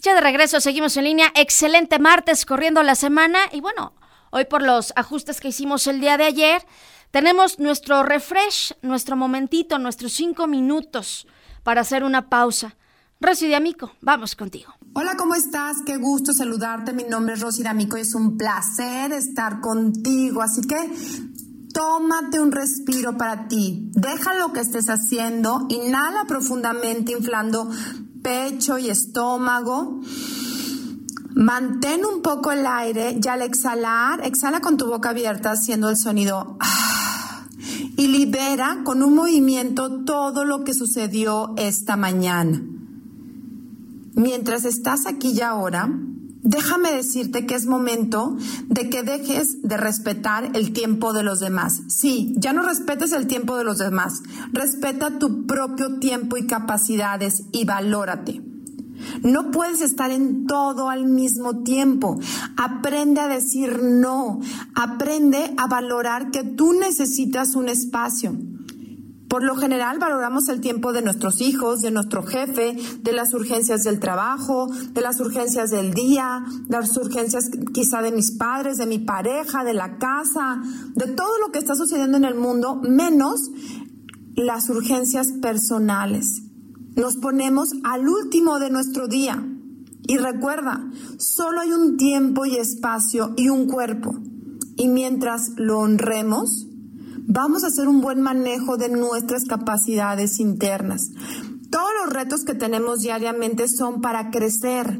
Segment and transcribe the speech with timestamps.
[0.00, 1.32] Ya de regreso, seguimos en línea.
[1.34, 3.94] Excelente martes corriendo la semana y bueno,
[4.30, 6.64] hoy por los ajustes que hicimos el día de ayer,
[7.10, 11.26] tenemos nuestro refresh, nuestro momentito, nuestros cinco minutos
[11.64, 12.76] para hacer una pausa.
[13.20, 14.72] Rosy D'Amico, vamos contigo.
[14.94, 15.78] Hola, ¿cómo estás?
[15.84, 16.92] Qué gusto saludarte.
[16.92, 20.42] Mi nombre es Rosy D'Amico y es un placer estar contigo.
[20.42, 20.76] Así que
[21.74, 23.90] tómate un respiro para ti.
[23.94, 27.68] Deja lo que estés haciendo, inhala profundamente inflando
[28.28, 30.00] pecho y estómago.
[31.34, 35.96] Mantén un poco el aire y al exhalar, exhala con tu boca abierta haciendo el
[35.96, 37.46] sonido ah,
[37.96, 42.60] y libera con un movimiento todo lo que sucedió esta mañana
[44.18, 45.88] mientras estás aquí y ahora,
[46.42, 51.82] déjame decirte que es momento de que dejes de respetar el tiempo de los demás.
[51.88, 54.22] Sí, ya no respetes el tiempo de los demás.
[54.52, 58.42] Respeta tu propio tiempo y capacidades y valórate.
[59.22, 62.18] No puedes estar en todo al mismo tiempo.
[62.56, 64.40] Aprende a decir no.
[64.74, 68.36] Aprende a valorar que tú necesitas un espacio.
[69.28, 73.82] Por lo general valoramos el tiempo de nuestros hijos, de nuestro jefe, de las urgencias
[73.82, 78.86] del trabajo, de las urgencias del día, de las urgencias quizá de mis padres, de
[78.86, 80.62] mi pareja, de la casa,
[80.94, 83.50] de todo lo que está sucediendo en el mundo, menos
[84.34, 86.42] las urgencias personales.
[86.96, 89.46] Nos ponemos al último de nuestro día.
[90.06, 94.16] Y recuerda, solo hay un tiempo y espacio y un cuerpo.
[94.76, 96.67] Y mientras lo honremos,
[97.28, 101.10] vamos a hacer un buen manejo de nuestras capacidades internas.
[101.70, 104.98] Todos los retos que tenemos diariamente son para crecer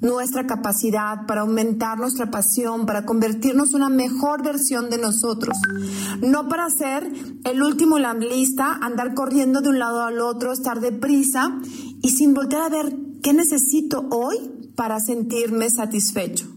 [0.00, 5.56] nuestra capacidad, para aumentar nuestra pasión, para convertirnos en una mejor versión de nosotros.
[6.22, 7.10] No para ser
[7.44, 11.58] el último en la lista, andar corriendo de un lado al otro, estar deprisa
[12.02, 14.36] y sin volver a ver qué necesito hoy
[14.76, 16.53] para sentirme satisfecho.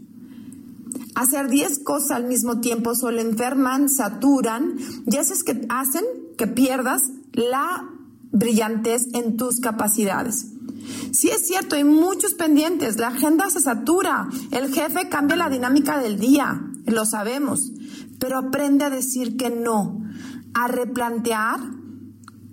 [1.17, 4.75] Hacer 10 cosas al mismo tiempo solo enferman, saturan
[5.07, 6.05] y es que hacen
[6.37, 7.01] que pierdas
[7.33, 7.89] la
[8.31, 10.45] brillantez en tus capacidades.
[11.11, 15.97] Sí es cierto, hay muchos pendientes, la agenda se satura, el jefe cambia la dinámica
[15.97, 17.71] del día, lo sabemos,
[18.19, 19.99] pero aprende a decir que no,
[20.53, 21.59] a replantear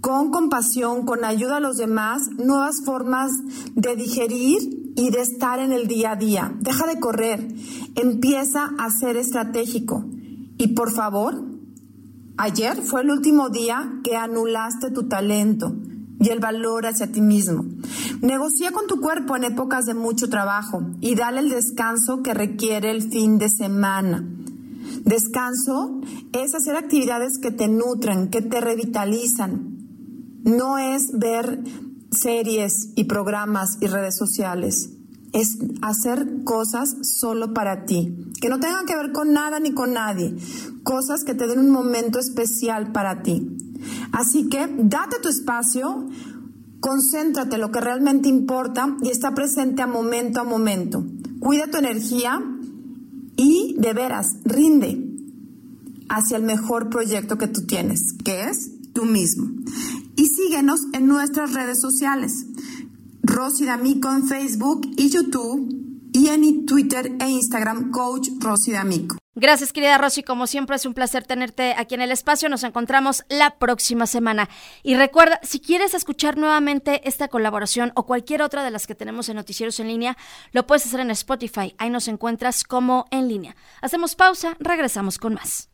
[0.00, 3.30] con compasión, con ayuda a los demás, nuevas formas
[3.74, 6.54] de digerir y de estar en el día a día.
[6.60, 7.48] Deja de correr,
[7.94, 10.04] empieza a ser estratégico.
[10.58, 11.42] Y por favor,
[12.36, 15.74] ayer fue el último día que anulaste tu talento
[16.20, 17.64] y el valor hacia ti mismo.
[18.22, 22.90] Negocia con tu cuerpo en épocas de mucho trabajo y dale el descanso que requiere
[22.90, 24.24] el fin de semana.
[25.04, 26.00] Descanso
[26.32, 29.74] es hacer actividades que te nutren, que te revitalizan.
[30.44, 31.62] No es ver
[32.10, 34.93] series y programas y redes sociales.
[35.34, 39.92] Es hacer cosas solo para ti, que no tengan que ver con nada ni con
[39.92, 40.34] nadie,
[40.82, 43.56] cosas que te den un momento especial para ti.
[44.12, 46.08] Así que date tu espacio,
[46.80, 51.04] concéntrate en lo que realmente importa y está presente a momento a momento.
[51.40, 52.40] Cuida tu energía
[53.36, 55.04] y de veras rinde
[56.08, 59.48] hacia el mejor proyecto que tú tienes, que es tú mismo
[60.16, 62.46] y síguenos en nuestras redes sociales.
[63.34, 65.68] Rosy D'Amico en Facebook y YouTube
[66.12, 69.16] y en Twitter e Instagram Coach Rosy D'Amico.
[69.34, 70.22] Gracias, querida Rosy.
[70.22, 72.48] Como siempre, es un placer tenerte aquí en el espacio.
[72.48, 74.48] Nos encontramos la próxima semana.
[74.84, 79.28] Y recuerda, si quieres escuchar nuevamente esta colaboración o cualquier otra de las que tenemos
[79.28, 80.16] en Noticieros en línea,
[80.52, 81.74] lo puedes hacer en Spotify.
[81.78, 83.56] Ahí nos encuentras como en línea.
[83.82, 85.73] Hacemos pausa, regresamos con más.